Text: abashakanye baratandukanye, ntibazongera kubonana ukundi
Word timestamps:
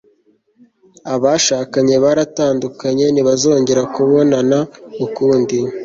abashakanye 1.13 1.95
baratandukanye, 2.03 3.05
ntibazongera 3.09 3.81
kubonana 3.93 4.59
ukundi 5.05 5.57